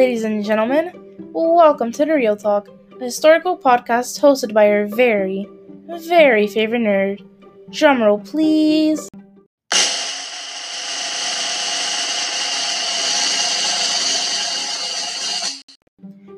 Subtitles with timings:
[0.00, 0.90] ladies and gentlemen.
[1.34, 2.68] Welcome to The Real Talk,
[2.98, 5.46] a historical podcast hosted by your very,
[5.88, 7.20] very favorite nerd.
[7.68, 9.10] Drumroll, please.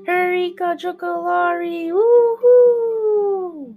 [0.08, 3.76] Heryka Xhukellari, woohoo!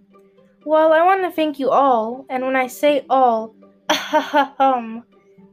[0.65, 3.53] Well, I want to thank you all, and when I say all,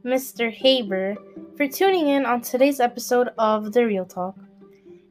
[0.03, 0.51] Mr.
[0.51, 1.17] Haber,
[1.55, 4.35] for tuning in on today's episode of The Real Talk.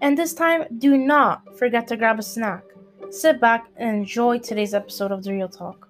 [0.01, 2.65] And this time, do not forget to grab a snack.
[3.11, 5.89] Sit back and enjoy today's episode of The Real Talk.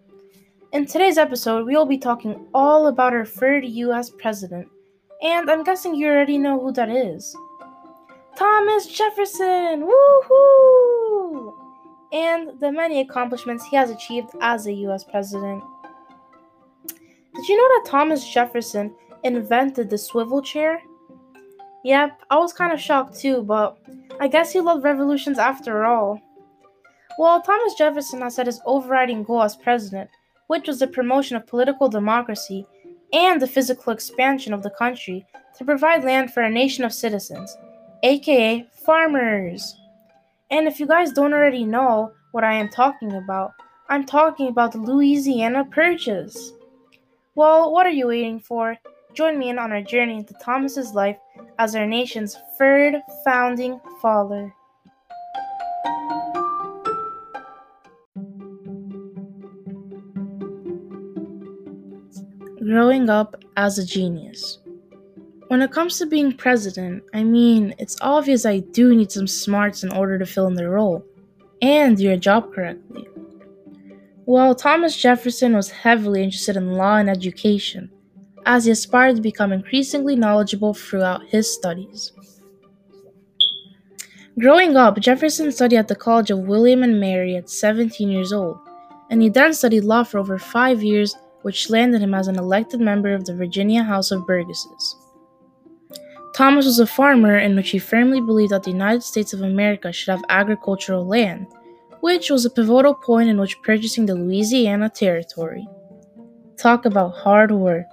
[0.73, 4.69] In today's episode, we will be talking all about our third US president,
[5.23, 7.35] and I'm guessing you already know who that is.
[8.37, 9.89] Thomas Jefferson!
[9.89, 11.55] Woohoo!
[12.13, 15.63] And the many accomplishments he has achieved as a US president.
[16.89, 20.81] Did you know that Thomas Jefferson invented the swivel chair?
[21.85, 23.79] Yep, I was kind of shocked too, but
[24.21, 26.21] I guess he loved revolutions after all.
[27.19, 30.09] Well, Thomas Jefferson has set his overriding goal as president,
[30.47, 32.67] which was the promotion of political democracy
[33.13, 35.27] and the physical expansion of the country
[35.59, 37.57] to provide land for a nation of citizens,
[38.03, 39.77] aka farmers.
[40.51, 43.53] And if you guys don't already know what I am talking about,
[43.89, 46.53] I'm talking about the Louisiana Purchase.
[47.35, 48.77] Well, what are you waiting for?
[49.15, 51.19] Join me in on our journey into Thomas's life
[51.59, 54.55] as our nation's third founding father.
[62.65, 64.61] Growing up as a genius.
[65.49, 69.85] When it comes to being president, I mean, it's obvious I do need some smarts
[69.85, 71.05] in order to fill in the role
[71.61, 73.07] and do your job correctly.
[74.25, 77.91] Well, Thomas Jefferson was heavily interested in law and education
[78.47, 82.13] as he aspired to become increasingly knowledgeable throughout his studies.
[84.39, 88.57] Growing up, Jefferson studied at the College of William and Mary at 17 years old,
[89.11, 92.81] and he then studied law for over five years, which landed him as an elected
[92.81, 94.97] member of the Virginia House of Burgesses.
[96.35, 99.93] Thomas was a farmer in which he firmly believed that the United States of America
[99.93, 101.47] should have agricultural land,
[102.01, 105.69] which was a pivotal point in which purchasing the Louisiana Territory.
[106.57, 107.87] Talk about hard work.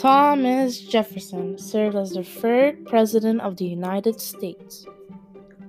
[0.00, 4.86] Thomas Jefferson served as the third President of the United States.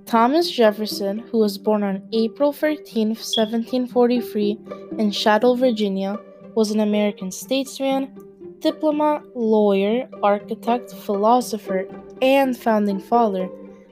[0.05, 4.57] Thomas Jefferson, who was born on April 13, 1743,
[4.97, 6.17] in Shadwell, Virginia,
[6.55, 8.15] was an American statesman,
[8.59, 11.85] diplomat, lawyer, architect, philosopher,
[12.21, 13.49] and founding father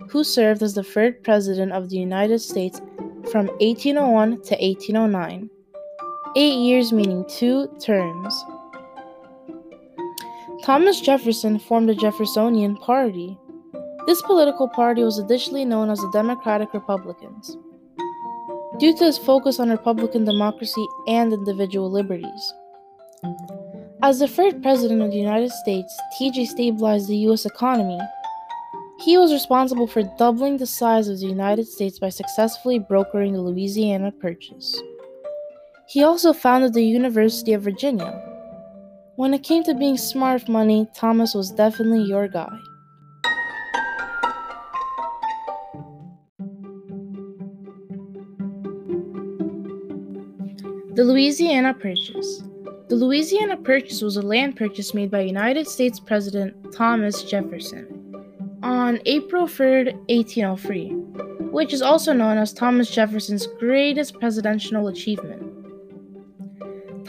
[0.07, 2.79] who served as the third President of the United States
[3.29, 5.49] from 1801 to 1809.
[6.37, 8.45] Eight years meaning two terms.
[10.63, 13.37] Thomas Jefferson formed the Jeffersonian Party.
[14.05, 17.57] This political party was additionally known as the Democratic Republicans,
[18.77, 22.53] due to his focus on Republican democracy and individual liberties.
[24.01, 27.45] As the first president of the United States, TJ stabilized the U.S.
[27.45, 27.99] economy.
[28.99, 33.41] He was responsible for doubling the size of the United States by successfully brokering the
[33.41, 34.81] Louisiana Purchase.
[35.87, 38.28] He also founded the University of Virginia,
[39.19, 42.57] when it came to being smart with money, Thomas was definitely your guy.
[50.93, 52.43] The Louisiana Purchase.
[52.87, 57.85] The Louisiana Purchase was a land purchase made by United States President Thomas Jefferson
[58.63, 60.91] on April 3, 1803,
[61.51, 65.38] which is also known as Thomas Jefferson's greatest presidential achievement.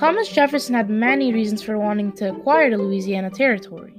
[0.01, 3.93] Thomas Jefferson had many reasons for wanting to acquire the Louisiana Territory.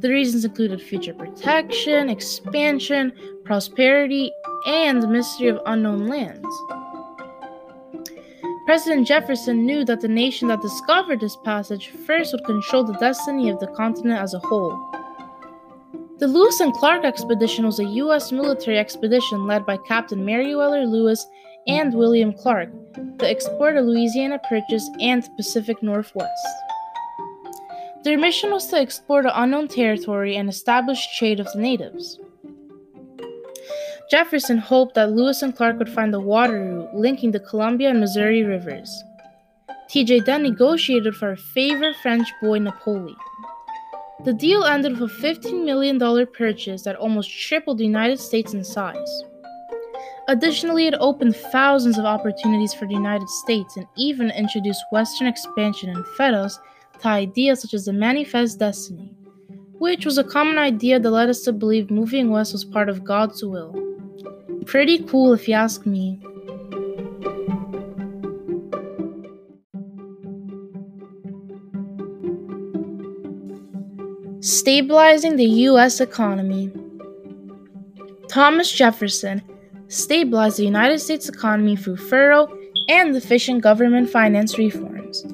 [0.00, 3.12] The reasons included future protection, expansion,
[3.44, 4.32] prosperity,
[4.66, 6.48] and the mystery of unknown lands.
[8.66, 13.50] President Jefferson knew that the nation that discovered this passage first would control the destiny
[13.50, 14.76] of the continent as a whole.
[16.18, 18.32] The Lewis and Clark expedition was a U.S.
[18.32, 21.24] military expedition led by Captain Meriwether Lewis
[21.68, 26.46] and William Clark to explore the Louisiana Purchase and the Pacific Northwest.
[28.02, 32.18] Their mission was to explore the unknown territory and establish trade with the natives.
[34.10, 38.00] Jefferson hoped that Lewis and Clark would find the water route linking the Columbia and
[38.00, 39.02] Missouri rivers.
[39.88, 43.16] TJ then negotiated for a favorite French boy, Napoleon.
[44.24, 48.64] The deal ended with a $15 million purchase that almost tripled the United States in
[48.64, 49.24] size.
[50.26, 55.90] Additionally, it opened thousands of opportunities for the United States and even introduced Western expansion
[55.90, 56.58] and fed us
[57.00, 59.14] to ideas such as the Manifest Destiny,
[59.78, 63.04] which was a common idea that led us to believe moving west was part of
[63.04, 63.74] God's will.
[64.64, 66.18] Pretty cool if you ask me.
[74.40, 76.00] Stabilizing the U.S.
[76.00, 76.70] economy.
[78.28, 79.42] Thomas Jefferson
[79.94, 82.48] stabilized the United States economy through thorough
[82.88, 85.24] and efficient government finance reforms.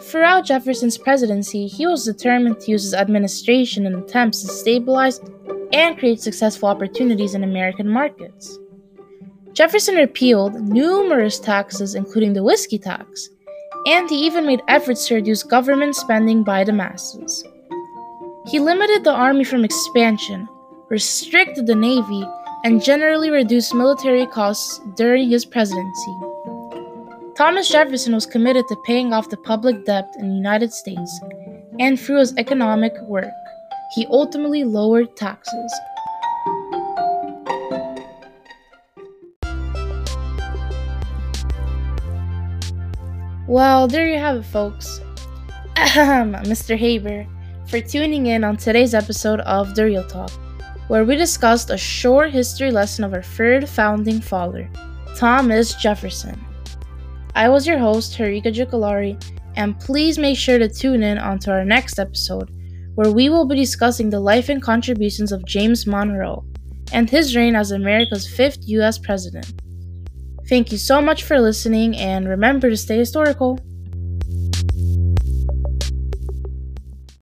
[0.00, 5.20] Throughout Jefferson's presidency, he was determined to use his administration in attempts to stabilize
[5.72, 8.58] and create successful opportunities in American markets.
[9.52, 13.28] Jefferson repealed numerous taxes, including the whiskey tax,
[13.86, 17.44] and he even made efforts to reduce government spending by the masses.
[18.46, 20.48] He limited the army from expansion,
[20.88, 22.26] restricted the navy,
[22.64, 26.16] and generally reduced military costs during his presidency.
[27.36, 31.20] Thomas Jefferson was committed to paying off the public debt in the United States,
[31.80, 33.32] and through his economic work,
[33.94, 35.72] he ultimately lowered taxes.
[43.48, 45.00] Well, there you have it, folks.
[45.76, 46.76] Mr.
[46.76, 47.26] Haber,
[47.66, 50.30] for tuning in on today's episode of The Real Talk
[50.92, 54.68] where we discussed a short history lesson of our third founding father,
[55.16, 56.38] Thomas Jefferson.
[57.34, 59.16] I was your host, Heryka Xhukellari,
[59.56, 62.50] and please make sure to tune in onto our next episode,
[62.94, 66.44] where we will be discussing the life and contributions of James Monroe
[66.92, 68.98] and his reign as America's fifth U.S.
[68.98, 69.50] president.
[70.46, 73.58] Thank you so much for listening, and remember to stay historical.